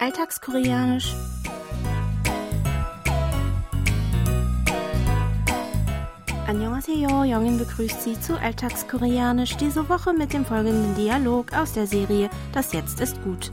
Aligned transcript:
Alltagskoreanisch. 0.00 1.14
Annyeonghaseyo, 6.46 7.24
Jongin 7.24 7.58
begrüßt 7.58 8.02
Sie 8.02 8.20
zu 8.20 8.38
Alltagskoreanisch 8.38 9.56
diese 9.56 9.88
Woche 9.88 10.12
mit 10.12 10.32
dem 10.32 10.44
folgenden 10.44 10.94
Dialog 10.94 11.52
aus 11.52 11.72
der 11.72 11.86
Serie 11.86 12.30
Das 12.52 12.72
Jetzt 12.72 13.00
ist 13.00 13.20
gut. 13.24 13.50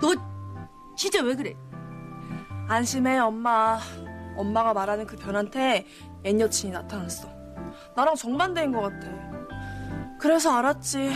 너 0.00 0.14
진짜 0.96 1.22
왜 1.22 1.34
그래? 1.34 1.56
안심해, 2.67 3.19
엄마. 3.19 3.79
엄마가 4.35 4.73
말하는 4.73 5.05
그 5.05 5.15
변한테 5.15 5.85
옛 6.25 6.39
여친이 6.39 6.73
나타났어. 6.73 7.29
나랑 7.95 8.15
정반대인 8.15 8.71
것 8.71 8.81
같아. 8.81 9.07
그래서 10.19 10.51
알았지. 10.57 11.11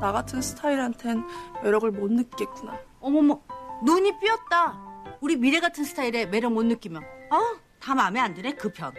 나 0.00 0.12
같은 0.12 0.40
스타일한텐 0.40 1.24
매력을 1.62 1.90
못 1.90 2.12
느끼겠구나. 2.12 2.78
어머머, 3.00 3.40
눈이 3.84 4.18
삐었다. 4.20 4.78
우리 5.20 5.36
미래 5.36 5.58
같은 5.58 5.82
스타일에 5.82 6.26
매력 6.26 6.52
못 6.52 6.64
느끼면. 6.64 7.02
어? 7.02 7.58
다 7.80 7.94
마음에 7.94 8.20
안 8.20 8.34
드네, 8.34 8.54
그 8.54 8.72
편. 8.72 8.92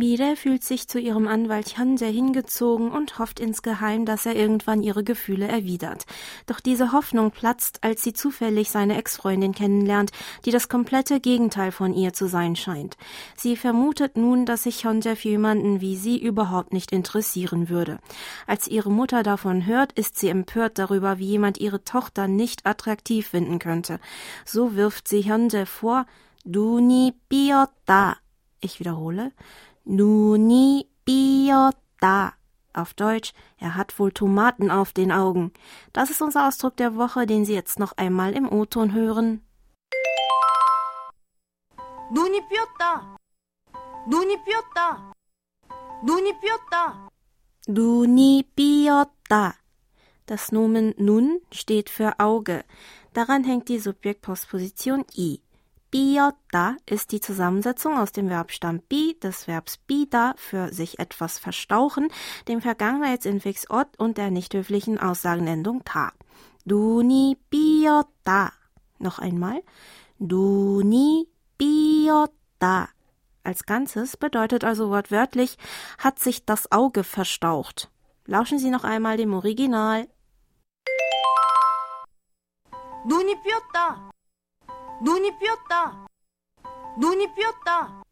Mire 0.00 0.34
fühlt 0.34 0.64
sich 0.64 0.88
zu 0.88 0.98
ihrem 0.98 1.28
Anwalt 1.28 1.76
Han 1.76 1.98
hingezogen 1.98 2.90
und 2.90 3.18
hofft 3.18 3.38
insgeheim, 3.38 4.06
dass 4.06 4.24
er 4.24 4.34
irgendwann 4.34 4.82
ihre 4.82 5.04
Gefühle 5.04 5.46
erwidert. 5.46 6.06
Doch 6.46 6.58
diese 6.58 6.92
Hoffnung 6.92 7.32
platzt, 7.32 7.84
als 7.84 8.02
sie 8.02 8.14
zufällig 8.14 8.70
seine 8.70 8.96
Ex-Freundin 8.96 9.52
kennenlernt, 9.52 10.10
die 10.46 10.52
das 10.52 10.70
komplette 10.70 11.20
Gegenteil 11.20 11.70
von 11.70 11.92
ihr 11.92 12.14
zu 12.14 12.28
sein 12.28 12.56
scheint. 12.56 12.96
Sie 13.36 13.56
vermutet 13.56 14.16
nun, 14.16 14.46
dass 14.46 14.62
sich 14.62 14.86
Hyunjae 14.86 15.16
für 15.16 15.28
jemanden 15.28 15.82
wie 15.82 15.96
sie 15.96 16.18
überhaupt 16.18 16.72
nicht 16.72 16.92
interessieren 16.92 17.68
würde. 17.68 17.98
Als 18.46 18.68
ihre 18.68 18.90
Mutter 18.90 19.22
davon 19.22 19.66
hört, 19.66 19.92
ist 19.92 20.18
sie 20.18 20.28
empört 20.28 20.78
darüber, 20.78 21.18
wie 21.18 21.26
jemand 21.26 21.58
ihre 21.58 21.84
Tochter 21.84 22.26
nicht 22.26 22.64
attraktiv 22.64 23.26
finden 23.28 23.58
könnte. 23.58 24.00
So 24.46 24.76
wirft 24.76 25.08
sie 25.08 25.30
Hyunjae 25.30 25.66
vor, 25.66 26.06
du 26.46 26.80
nie 26.80 27.12
biota. 27.28 28.16
Ich 28.62 28.78
wiederhole, 28.80 29.32
눈이 29.85 30.89
삐었다. 31.05 32.37
Auf 32.73 32.93
Deutsch, 32.93 33.33
er 33.57 33.75
hat 33.75 33.97
wohl 33.99 34.11
Tomaten 34.11 34.69
auf 34.69 34.91
den 34.91 35.11
Augen. 35.11 35.53
Das 35.93 36.09
ist 36.09 36.21
unser 36.21 36.47
Ausdruck 36.47 36.75
der 36.75 36.95
Woche, 36.95 37.25
den 37.25 37.45
Sie 37.45 37.53
jetzt 37.53 37.79
noch 37.79 37.93
einmal 37.97 38.33
im 38.33 38.51
O-Ton 38.51 38.91
hören. 38.93 39.41
눈이 42.11 42.41
삐었다. 42.49 43.17
눈이 44.07 44.37
삐었다. 44.43 45.13
눈이 46.03 46.39
삐었다. 46.39 47.09
눈이 47.67 48.43
삐었다. 48.55 49.55
Das 50.27 50.51
Nomen 50.51 50.93
nun 50.97 51.41
steht 51.51 51.89
für 51.89 52.19
Auge. 52.19 52.63
Daran 53.13 53.43
hängt 53.43 53.69
die 53.69 53.79
Subjektpostposition 53.79 55.05
i. 55.15 55.41
삐었다 55.91 56.75
ist 56.89 57.11
die 57.11 57.21
Zusammensetzung 57.21 57.97
aus 57.97 58.11
dem 58.11 58.27
Verbstamm 58.27 58.81
bi, 58.89 59.17
des 59.23 59.47
Verbs 59.47 59.77
bida 59.77 60.33
für 60.35 60.73
sich 60.73 60.99
etwas 60.99 61.39
verstauchen, 61.39 62.09
dem 62.47 62.59
Vergangenheitsinfix 62.61 63.69
ot 63.69 63.87
und 63.97 64.17
der 64.17 64.29
nicht 64.29 64.53
höflichen 64.53 64.99
Aussagenendung 64.99 65.83
ta. 65.85 66.11
눈이 66.65 67.37
삐었다. 67.49 68.51
Noch 68.99 69.19
einmal. 69.19 69.61
눈이 70.19 71.27
삐었다. 71.57 72.89
Als 73.43 73.65
Ganzes 73.65 74.17
bedeutet 74.17 74.63
also 74.63 74.89
wortwörtlich, 74.89 75.57
hat 75.99 76.19
sich 76.19 76.45
das 76.45 76.71
Auge 76.71 77.03
verstaucht. 77.03 77.91
Lauschen 78.25 78.57
Sie 78.57 78.71
noch 78.71 78.83
einmal 78.83 79.17
dem 79.17 79.33
Original. 79.33 80.07
눈이 83.05 83.35
삐었다. 83.43 84.08
눈이 85.02 85.38
삐었다. 85.38 86.06
눈이 86.98 87.34
삐었다. 87.34 88.02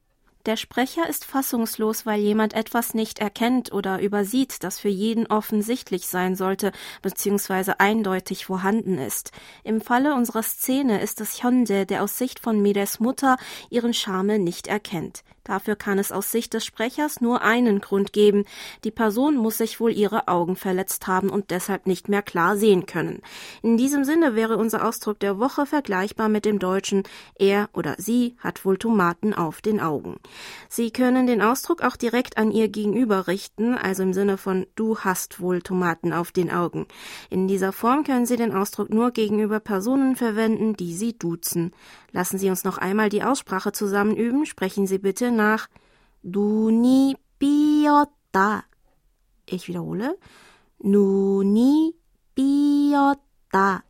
Der 0.48 0.56
Sprecher 0.56 1.06
ist 1.06 1.26
fassungslos, 1.26 2.06
weil 2.06 2.20
jemand 2.20 2.54
etwas 2.54 2.94
nicht 2.94 3.18
erkennt 3.18 3.70
oder 3.70 4.00
übersieht, 4.00 4.64
das 4.64 4.80
für 4.80 4.88
jeden 4.88 5.26
offensichtlich 5.26 6.06
sein 6.06 6.36
sollte 6.36 6.72
bzw. 7.02 7.74
eindeutig 7.76 8.46
vorhanden 8.46 8.96
ist. 8.96 9.30
Im 9.62 9.82
Falle 9.82 10.14
unserer 10.14 10.42
Szene 10.42 11.02
ist 11.02 11.20
es 11.20 11.42
Hyunde, 11.44 11.84
der 11.84 12.02
aus 12.02 12.16
Sicht 12.16 12.40
von 12.40 12.62
Mires 12.62 12.98
Mutter 12.98 13.36
ihren 13.68 13.92
Charme 13.92 14.38
nicht 14.38 14.68
erkennt. 14.68 15.22
Dafür 15.48 15.76
kann 15.76 15.98
es 15.98 16.12
aus 16.12 16.30
Sicht 16.30 16.52
des 16.52 16.66
Sprechers 16.66 17.22
nur 17.22 17.40
einen 17.40 17.80
Grund 17.80 18.12
geben. 18.12 18.44
Die 18.84 18.90
Person 18.90 19.34
muss 19.34 19.56
sich 19.56 19.80
wohl 19.80 19.92
ihre 19.92 20.28
Augen 20.28 20.56
verletzt 20.56 21.06
haben 21.06 21.30
und 21.30 21.50
deshalb 21.50 21.86
nicht 21.86 22.10
mehr 22.10 22.20
klar 22.20 22.58
sehen 22.58 22.84
können. 22.84 23.22
In 23.62 23.78
diesem 23.78 24.04
Sinne 24.04 24.34
wäre 24.34 24.58
unser 24.58 24.86
Ausdruck 24.86 25.18
der 25.20 25.38
Woche 25.38 25.64
vergleichbar 25.64 26.28
mit 26.28 26.44
dem 26.44 26.58
deutschen 26.58 27.04
er 27.38 27.70
oder 27.72 27.94
sie 27.96 28.36
hat 28.38 28.66
wohl 28.66 28.76
Tomaten 28.76 29.32
auf 29.32 29.62
den 29.62 29.80
Augen. 29.80 30.20
Sie 30.68 30.90
können 30.90 31.26
den 31.26 31.42
Ausdruck 31.42 31.82
auch 31.82 31.96
direkt 31.96 32.38
an 32.38 32.50
Ihr 32.50 32.68
Gegenüber 32.68 33.26
richten, 33.26 33.74
also 33.74 34.02
im 34.02 34.12
Sinne 34.12 34.36
von 34.38 34.66
Du 34.74 34.98
hast 34.98 35.40
wohl 35.40 35.62
Tomaten 35.62 36.12
auf 36.12 36.32
den 36.32 36.50
Augen. 36.50 36.86
In 37.30 37.48
dieser 37.48 37.72
Form 37.72 38.04
können 38.04 38.26
Sie 38.26 38.36
den 38.36 38.54
Ausdruck 38.54 38.90
nur 38.90 39.10
gegenüber 39.10 39.60
Personen 39.60 40.16
verwenden, 40.16 40.74
die 40.74 40.94
Sie 40.94 41.18
duzen. 41.18 41.72
Lassen 42.12 42.38
Sie 42.38 42.50
uns 42.50 42.64
noch 42.64 42.78
einmal 42.78 43.08
die 43.08 43.22
Aussprache 43.22 43.72
zusammenüben. 43.72 44.46
Sprechen 44.46 44.86
Sie 44.86 44.98
bitte 44.98 45.30
nach 45.30 45.68
Duni 46.22 47.16
biota. 47.38 48.64
Ich 49.46 49.68
wiederhole. 49.68 50.18
Nuni 50.80 51.94
biota. 52.34 53.82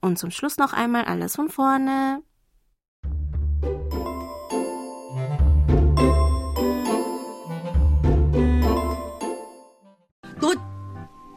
Und 0.00 0.18
zum 0.18 0.30
Schluss 0.30 0.58
noch 0.58 0.72
einmal 0.72 1.04
alles 1.04 1.36
von 1.36 1.48
vorne. 1.48 2.22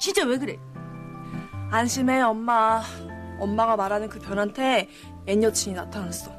진짜 0.05 0.23
왜 0.23 0.37
그래? 0.37 0.59
안심해, 1.71 2.21
엄마. 2.21 2.83
엄마가 3.39 3.75
말하는 3.75 4.07
그 4.07 4.19
변한테 4.19 4.87
옛 5.27 5.41
여친이 5.41 5.75
나타났어. 5.75 6.31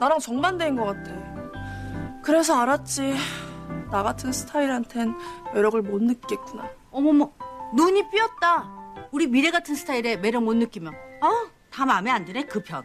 나랑 0.00 0.18
정반대인 0.18 0.74
것 0.74 0.86
같아. 0.86 1.12
그래서 2.24 2.60
알았지. 2.60 3.14
나 3.92 4.02
같은 4.02 4.32
스타일한텐 4.32 5.14
매력을 5.54 5.80
못 5.82 6.02
느끼겠구나. 6.02 6.68
어머머, 6.90 7.30
눈이 7.76 8.10
삐었다. 8.10 8.68
우리 9.12 9.28
미래 9.28 9.52
같은 9.52 9.76
스타일에 9.76 10.16
매력 10.16 10.42
못 10.42 10.54
느끼면. 10.54 10.92
어? 10.92 11.30
다 11.70 11.86
마음에 11.86 12.10
안 12.10 12.24
드네, 12.24 12.46
그 12.46 12.60
편. 12.60 12.84